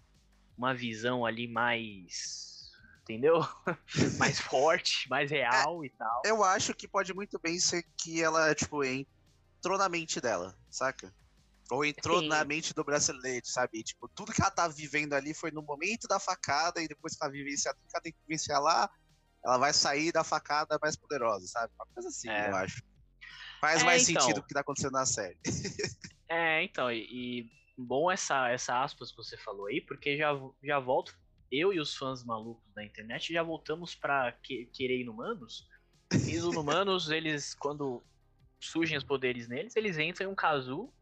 uma 0.58 0.74
visão 0.74 1.26
ali 1.26 1.48
mais. 1.48 2.72
Entendeu? 3.02 3.42
mais 4.18 4.40
forte, 4.40 5.08
mais 5.08 5.30
real 5.30 5.86
e 5.86 5.90
tal. 5.92 6.22
Eu 6.26 6.44
acho 6.44 6.74
que 6.74 6.88
pode 6.88 7.14
muito 7.14 7.38
bem 7.40 7.60
ser 7.60 7.84
que 8.00 8.24
ela, 8.24 8.56
tipo, 8.56 8.84
entrou 9.66 9.78
na 9.80 9.90
mente 9.90 10.22
dela, 10.22 10.56
saca? 10.70 11.12
Ou 11.72 11.84
entrou 11.84 12.20
Sim. 12.20 12.28
na 12.28 12.46
mente 12.46 12.72
do 12.76 12.84
bracelete, 12.84 13.50
sabe? 13.50 13.82
Tipo, 13.82 14.08
tudo 14.10 14.32
que 14.32 14.40
ela 14.40 14.52
tá 14.52 14.68
vivendo 14.68 15.14
ali 15.14 15.34
foi 15.34 15.50
no 15.50 15.64
momento 15.64 16.08
da 16.08 16.20
facada 16.20 16.80
e 16.82 16.88
depois 16.88 17.16
que 17.16 17.24
ela 17.24 17.32
vivenciar 17.34 17.74
tudo 17.74 17.88
que 17.90 17.96
ela 17.96 18.04
tem 18.04 18.14
que 18.14 18.20
vivenciar 18.28 18.62
lá, 18.62 18.88
ela 19.44 19.58
vai 19.58 19.74
sair 19.74 20.12
da 20.12 20.24
facada 20.24 20.78
mais 20.80 20.96
poderosa, 20.96 21.48
sabe? 21.48 21.74
Uma 21.74 21.88
coisa 21.88 22.10
assim, 22.10 22.30
É. 22.30 22.52
eu 22.52 22.56
acho. 22.56 22.84
Faz 23.60 23.82
É, 23.82 23.86
mais 23.86 24.08
então. 24.08 24.22
sentido 24.22 24.42
o 24.42 24.44
que 24.46 24.54
tá 24.54 24.60
acontecendo 24.60 24.94
na 24.94 25.06
série. 25.06 25.40
É, 26.28 26.64
então, 26.64 26.92
e, 26.92 27.06
e 27.06 27.52
bom 27.78 28.10
essa, 28.12 28.50
essa 28.50 28.84
aspas 28.84 29.12
que 29.12 29.18
você 29.18 29.38
falou 29.38 29.68
aí, 29.68 29.80
porque 29.80 30.18
já, 30.18 30.32
já 30.64 30.80
volto, 30.80 31.16
eu 31.52 31.72
e 31.72 31.80
os 31.80 31.96
fãs 31.96 32.24
malucos 32.24 32.74
da 32.74 32.84
internet 32.84 33.32
já 33.32 33.44
voltamos 33.44 33.94
pra 33.94 34.32
que, 34.32 34.66
querer 34.74 35.02
inumanos. 35.02 35.68
E 36.28 36.36
os 36.36 36.46
inumanos, 36.52 37.12
eles, 37.12 37.54
quando 37.54 38.04
surgem 38.68 38.98
os 38.98 39.04
poderes 39.04 39.48
neles, 39.48 39.76
eles 39.76 39.98
entram 39.98 40.28
em 40.28 40.32
um 40.32 40.36
casulo, 40.36 40.94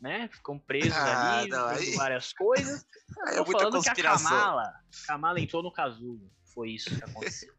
né? 0.00 0.28
Ficam 0.32 0.58
presos 0.58 0.92
Ah, 0.96 1.40
ali, 1.40 1.48
não, 1.50 1.66
aí- 1.66 1.94
várias 1.96 2.32
coisas. 2.32 2.86
É 3.28 3.36
Tô 3.38 3.44
muita 3.46 3.58
falando 3.64 3.82
que 3.82 3.88
a. 3.88 3.94
Kamala, 3.94 4.72
Kamala 5.06 5.40
entrou 5.40 5.60
no 5.62 5.72
casulo. 5.72 6.30
Foi 6.54 6.70
isso 6.70 6.96
que 6.96 7.02
aconteceu. 7.02 7.52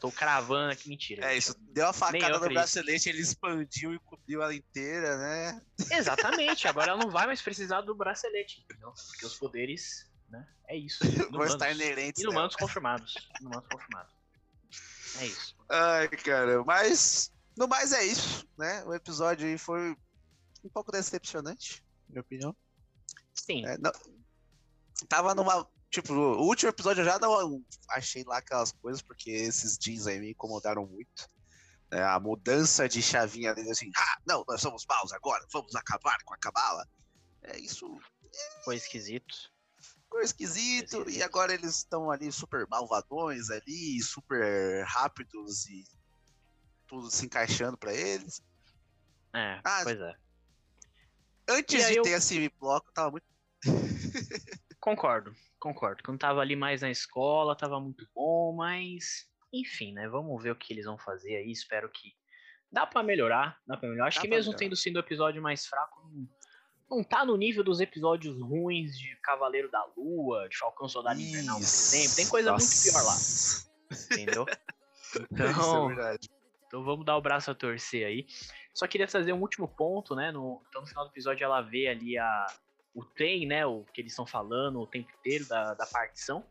Tô 0.00 0.10
cravando 0.10 0.72
aqui, 0.72 0.88
mentira. 0.88 1.24
É 1.26 1.36
isso, 1.36 1.54
deu 1.72 1.86
a 1.88 1.92
facada 1.92 2.34
eu 2.34 2.40
no 2.40 2.48
bracelete, 2.48 3.08
ele 3.08 3.20
expandiu 3.20 3.94
e 3.94 3.98
cobriu 4.00 4.42
ela 4.42 4.54
inteira, 4.54 5.16
né? 5.16 5.62
Exatamente, 5.90 6.66
agora 6.66 6.92
ela 6.92 7.02
não 7.02 7.10
vai 7.10 7.26
mais 7.26 7.40
precisar 7.40 7.82
do 7.82 7.94
bracelete, 7.94 8.64
entendeu? 8.64 8.92
Porque 8.92 9.26
os 9.26 9.34
poderes, 9.36 10.10
né? 10.28 10.46
É 10.68 10.76
isso. 10.76 10.98
Vão 11.30 11.44
estar 11.44 11.70
inerentes. 11.72 12.22
Inumanos 12.22 12.56
confirmados. 12.56 13.14
Inumanos 13.40 13.66
confirmados. 13.68 14.12
É 15.20 15.26
isso. 15.26 15.56
Ai, 15.68 16.08
cara, 16.08 16.64
mas 16.64 17.32
no 17.56 17.68
mais 17.68 17.92
é 17.92 18.04
isso, 18.04 18.46
né? 18.58 18.84
O 18.84 18.94
episódio 18.94 19.46
aí 19.46 19.56
foi 19.58 19.96
um 20.64 20.68
pouco 20.72 20.90
decepcionante, 20.92 21.82
na 22.08 22.12
minha 22.12 22.20
opinião. 22.22 22.56
Sim. 23.34 23.64
É, 23.66 23.76
não- 23.78 23.92
Tava 25.08 25.34
numa. 25.34 25.68
Tipo, 25.90 26.12
o 26.12 26.46
último 26.46 26.70
episódio 26.70 27.02
eu 27.02 27.04
já 27.04 27.18
não 27.18 27.62
achei 27.90 28.24
lá 28.24 28.38
aquelas 28.38 28.72
coisas, 28.72 29.00
porque 29.02 29.30
esses 29.30 29.76
jeans 29.78 30.06
aí 30.06 30.18
me 30.18 30.30
incomodaram 30.30 30.86
muito. 30.86 31.28
É, 31.90 32.02
a 32.02 32.18
mudança 32.18 32.88
de 32.88 33.00
chavinha 33.02 33.54
deles 33.54 33.70
assim, 33.70 33.90
ah, 33.96 34.18
não, 34.26 34.44
nós 34.48 34.60
somos 34.60 34.84
maus 34.88 35.12
agora, 35.12 35.44
vamos 35.52 35.74
acabar 35.76 36.16
com 36.24 36.34
a 36.34 36.38
cabala. 36.38 36.84
É 37.42 37.58
isso 37.58 37.86
Foi 38.64 38.74
esquisito. 38.76 39.32
ficou 39.80 40.20
esquisito, 40.20 40.98
Esquisito. 40.98 41.10
e 41.10 41.22
agora 41.22 41.52
eles 41.54 41.76
estão 41.78 42.10
ali 42.10 42.32
super 42.32 42.66
malvadões 42.68 43.50
ali, 43.50 44.02
super 44.02 44.84
rápidos 44.86 45.66
e 45.66 45.84
tudo 46.94 47.10
se 47.10 47.26
encaixando 47.26 47.76
pra 47.76 47.92
eles. 47.92 48.42
É, 49.34 49.60
Ah, 49.64 49.80
pois 49.82 50.00
é. 50.00 50.14
Antes 51.48 51.86
de 51.88 51.96
eu- 51.96 52.02
ter 52.02 52.10
esse 52.10 52.48
bloco, 52.60 52.90
tava 52.92 53.10
muito. 53.10 53.24
Concordo, 54.80 55.34
concordo. 55.58 56.02
Quando 56.04 56.18
tava 56.18 56.40
ali 56.40 56.54
mais 56.54 56.82
na 56.82 56.90
escola, 56.90 57.56
tava 57.56 57.80
muito 57.80 58.06
bom, 58.14 58.54
mas. 58.54 59.26
Enfim, 59.52 59.92
né? 59.92 60.08
Vamos 60.08 60.42
ver 60.42 60.50
o 60.50 60.56
que 60.56 60.72
eles 60.72 60.84
vão 60.84 60.98
fazer 60.98 61.36
aí. 61.36 61.50
Espero 61.50 61.88
que. 61.90 62.12
Dá 62.70 62.86
pra 62.86 63.02
melhorar, 63.02 63.58
dá 63.66 63.76
pra 63.76 63.88
melhorar. 63.88 64.08
Acho 64.08 64.18
Dá 64.18 64.22
que 64.22 64.28
mesmo 64.28 64.50
melhorar. 64.50 64.58
tendo 64.58 64.76
sido 64.76 64.96
o 64.96 65.00
episódio 65.00 65.40
mais 65.40 65.64
fraco, 65.64 66.02
não, 66.12 66.28
não 66.98 67.04
tá 67.04 67.24
no 67.24 67.36
nível 67.36 67.62
dos 67.64 67.80
episódios 67.80 68.38
ruins 68.40 68.98
de 68.98 69.16
Cavaleiro 69.22 69.70
da 69.70 69.84
Lua, 69.96 70.48
de 70.48 70.56
Falcão 70.58 70.88
Soldado 70.88 71.20
Invernal, 71.20 71.56
por 71.56 71.62
exemplo. 71.64 72.16
Tem 72.16 72.28
coisa 72.28 72.50
muito 72.52 72.82
pior 72.82 73.02
lá, 73.04 73.12
Nossa. 73.12 73.68
entendeu? 74.12 74.44
Isso 75.14 75.18
é 75.22 75.26
Então, 75.30 75.86
verdade. 75.88 76.28
Então 76.66 76.82
vamos 76.84 77.04
dar 77.04 77.16
o 77.16 77.20
braço 77.22 77.50
a 77.50 77.54
torcer 77.54 78.06
aí. 78.06 78.26
Só 78.72 78.86
queria 78.86 79.06
trazer 79.06 79.32
um 79.32 79.40
último 79.40 79.68
ponto, 79.68 80.14
né? 80.16 80.32
No, 80.32 80.62
então 80.68 80.82
no 80.82 80.86
final 80.88 81.04
do 81.04 81.10
episódio 81.12 81.44
ela 81.44 81.60
vê 81.60 81.88
ali 81.88 82.18
a, 82.18 82.46
o 82.94 83.04
trem, 83.04 83.46
né? 83.46 83.64
O 83.64 83.84
que 83.92 84.00
eles 84.00 84.12
estão 84.12 84.26
falando 84.26 84.80
o 84.80 84.86
tempo 84.86 85.10
inteiro 85.20 85.46
da, 85.46 85.74
da 85.74 85.86
partição. 85.86 86.44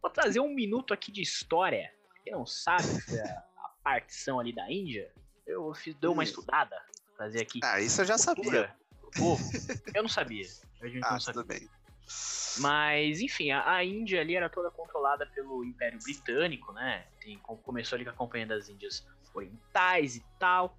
Vou 0.00 0.10
trazer 0.10 0.40
um 0.40 0.54
minuto 0.54 0.92
aqui 0.94 1.10
de 1.10 1.22
história. 1.22 1.92
Quem 2.22 2.32
não 2.34 2.46
sabe 2.46 2.84
que 3.04 3.16
é 3.16 3.22
a, 3.22 3.38
a 3.38 3.68
partição 3.82 4.38
ali 4.38 4.54
da 4.54 4.70
Índia, 4.70 5.10
eu 5.46 5.72
fiz, 5.74 5.94
dei 5.96 6.08
uma 6.08 6.20
Hum. 6.20 6.24
estudada. 6.24 6.76
Trazer 7.16 7.42
aqui. 7.42 7.60
Ah, 7.62 7.80
isso 7.80 8.00
eu 8.00 8.04
já 8.04 8.18
sabia. 8.18 8.74
povo. 9.16 9.42
Eu 9.94 10.02
não 10.02 10.08
sabia. 10.08 10.46
A 10.82 10.86
gente 10.88 11.04
Ah, 11.04 11.12
não 11.12 11.20
sabia. 11.20 11.42
tudo 11.42 11.48
bem. 11.48 11.68
Mas, 12.58 13.20
enfim, 13.20 13.50
a, 13.50 13.74
a 13.76 13.84
Índia 13.84 14.20
ali 14.20 14.36
era 14.36 14.48
toda 14.48 14.70
controlada 14.70 15.26
pelo 15.26 15.64
Império 15.64 15.98
Britânico, 16.02 16.72
né? 16.72 17.06
Tem, 17.20 17.38
com- 17.38 17.56
começou 17.56 17.96
ali 17.96 18.04
com 18.04 18.10
a 18.10 18.14
Companhia 18.14 18.46
das 18.46 18.68
Índias 18.68 19.04
Orientais 19.34 20.16
e 20.16 20.24
tal. 20.38 20.78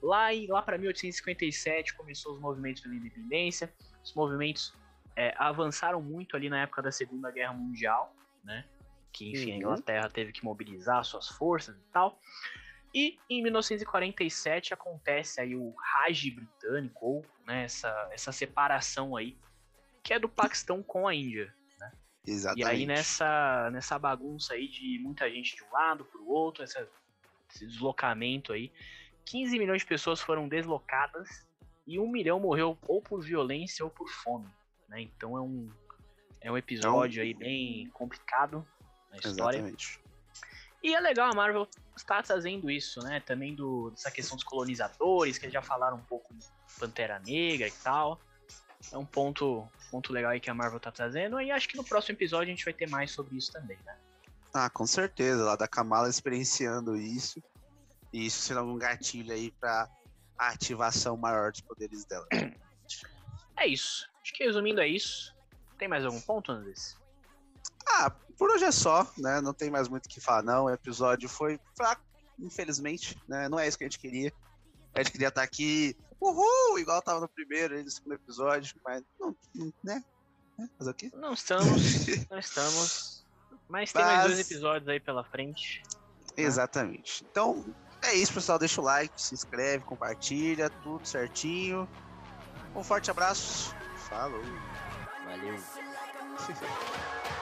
Lá, 0.00 0.32
em, 0.32 0.46
lá 0.46 0.62
para 0.62 0.78
1857 0.78 1.94
começou 1.96 2.32
os 2.32 2.40
movimentos 2.40 2.82
pela 2.82 2.94
independência. 2.94 3.72
Os 4.04 4.14
movimentos 4.14 4.72
é, 5.16 5.34
avançaram 5.36 6.00
muito 6.00 6.36
ali 6.36 6.48
na 6.48 6.62
época 6.62 6.80
da 6.82 6.92
Segunda 6.92 7.30
Guerra 7.30 7.52
Mundial, 7.52 8.14
né? 8.44 8.64
Que, 9.12 9.30
enfim, 9.30 9.50
a 9.50 9.54
Uhum. 9.54 9.60
Inglaterra 9.60 10.08
teve 10.08 10.32
que 10.32 10.44
mobilizar 10.44 11.02
suas 11.04 11.28
forças 11.28 11.76
e 11.76 11.84
tal. 11.92 12.20
E 12.94 13.18
em 13.28 13.42
1947 13.42 14.72
acontece 14.72 15.40
aí 15.40 15.54
o 15.56 15.74
Raj 15.76 16.30
britânico, 16.30 17.04
ou 17.04 17.26
né, 17.44 17.64
essa, 17.64 18.08
essa 18.12 18.32
separação 18.32 19.16
aí, 19.16 19.36
que 20.02 20.14
é 20.14 20.18
do 20.18 20.28
Paquistão 20.28 20.82
com 20.82 21.06
a 21.08 21.14
Índia. 21.14 21.52
Exatamente. 22.26 22.66
E 22.66 22.70
aí 22.70 22.86
nessa, 22.86 23.70
nessa 23.72 23.98
bagunça 23.98 24.52
aí 24.54 24.68
de 24.68 24.98
muita 25.02 25.30
gente 25.30 25.56
de 25.56 25.64
um 25.64 25.72
lado 25.72 26.04
pro 26.04 26.26
outro, 26.28 26.62
essa- 26.62 26.86
esse 27.54 27.66
deslocamento 27.66 28.52
aí, 28.52 28.72
15 29.24 29.58
milhões 29.58 29.82
de 29.82 29.88
pessoas 29.88 30.20
foram 30.20 30.48
deslocadas 30.48 31.46
e 31.86 31.98
um 31.98 32.08
milhão 32.08 32.40
morreu 32.40 32.78
ou 32.86 33.00
por 33.00 33.20
violência 33.22 33.84
ou 33.84 33.90
por 33.90 34.08
fome. 34.08 34.48
Né? 34.88 35.02
Então 35.02 35.36
é 35.36 35.40
um, 35.40 35.70
é 36.40 36.50
um 36.50 36.56
episódio 36.56 37.22
aí 37.22 37.34
bem 37.34 37.88
complicado 37.90 38.66
na 39.10 39.18
história. 39.18 39.58
Exatamente. 39.58 40.00
E 40.82 40.94
é 40.94 41.00
legal 41.00 41.30
a 41.30 41.34
Marvel 41.34 41.68
estar 41.96 42.22
trazendo 42.22 42.70
isso, 42.70 43.00
né? 43.00 43.20
Também 43.20 43.54
do, 43.54 43.90
dessa 43.90 44.10
questão 44.10 44.36
dos 44.36 44.44
colonizadores, 44.44 45.36
que 45.36 45.46
eles 45.46 45.52
já 45.52 45.62
falaram 45.62 45.96
um 45.96 46.04
pouco 46.04 46.32
do 46.32 46.44
Pantera 46.78 47.18
Negra 47.18 47.66
e 47.66 47.72
tal. 47.82 48.20
É 48.92 48.96
um 48.96 49.04
ponto, 49.04 49.68
ponto 49.90 50.12
legal 50.12 50.30
aí 50.30 50.38
que 50.38 50.48
a 50.48 50.54
Marvel 50.54 50.78
tá 50.78 50.92
trazendo. 50.92 51.40
E 51.40 51.50
acho 51.50 51.68
que 51.68 51.76
no 51.76 51.82
próximo 51.82 52.16
episódio 52.16 52.52
a 52.52 52.54
gente 52.54 52.64
vai 52.64 52.72
ter 52.72 52.88
mais 52.88 53.10
sobre 53.10 53.36
isso 53.36 53.52
também, 53.52 53.76
né? 53.84 53.96
Ah, 54.58 54.68
com 54.68 54.86
certeza. 54.86 55.44
Lá 55.44 55.54
da 55.54 55.68
Kamala 55.68 56.08
experienciando 56.08 56.96
isso. 56.96 57.40
E 58.12 58.26
isso 58.26 58.40
sendo 58.40 58.60
algum 58.60 58.76
gatilho 58.76 59.32
aí 59.32 59.52
pra 59.52 59.88
ativação 60.36 61.16
maior 61.16 61.52
dos 61.52 61.60
poderes 61.60 62.04
dela. 62.04 62.26
É 63.56 63.66
isso. 63.66 64.08
Acho 64.20 64.32
que 64.32 64.44
resumindo 64.44 64.80
é 64.80 64.88
isso. 64.88 65.32
Tem 65.78 65.86
mais 65.86 66.04
algum 66.04 66.20
ponto, 66.20 66.50
Andrés? 66.50 66.96
Ah, 67.86 68.10
por 68.36 68.50
hoje 68.50 68.64
é 68.64 68.72
só, 68.72 69.08
né? 69.16 69.40
Não 69.40 69.54
tem 69.54 69.70
mais 69.70 69.88
muito 69.88 70.06
o 70.06 70.08
que 70.08 70.20
falar, 70.20 70.42
não. 70.42 70.64
O 70.64 70.70
episódio 70.70 71.28
foi 71.28 71.60
fraco, 71.76 72.02
infelizmente, 72.38 73.16
né? 73.28 73.48
Não 73.48 73.58
é 73.60 73.68
isso 73.68 73.78
que 73.78 73.84
a 73.84 73.86
gente 73.86 73.98
queria. 73.98 74.32
A 74.94 75.02
gente 75.02 75.12
queria 75.12 75.28
estar 75.28 75.42
aqui, 75.42 75.96
uhul, 76.20 76.78
igual 76.78 77.00
tava 77.00 77.20
no 77.20 77.28
primeiro 77.28 77.78
e 77.78 77.84
no 77.84 77.90
segundo 77.90 78.14
episódio, 78.14 78.74
mas 78.84 79.04
não, 79.20 79.36
não 79.54 79.72
né? 79.84 80.02
Né? 80.58 80.68
Fazer 80.76 80.90
o 80.90 80.94
quê? 80.94 81.10
Não 81.14 81.32
estamos, 81.32 82.28
não 82.28 82.38
estamos. 82.38 83.17
Mas 83.68 83.92
tem 83.92 84.02
mais 84.02 84.18
Mas- 84.18 84.26
dois 84.26 84.38
episódios 84.40 84.88
aí 84.88 84.98
pela 85.00 85.24
frente. 85.24 85.82
Exatamente. 86.36 87.24
Então, 87.30 87.64
é 88.02 88.14
isso, 88.14 88.32
pessoal. 88.32 88.58
Deixa 88.58 88.80
o 88.80 88.84
like, 88.84 89.20
se 89.20 89.34
inscreve, 89.34 89.84
compartilha, 89.84 90.70
tudo 90.70 91.06
certinho. 91.06 91.88
Um 92.74 92.82
forte 92.82 93.10
abraço. 93.10 93.74
Falou. 94.08 94.42
Valeu. 95.24 95.58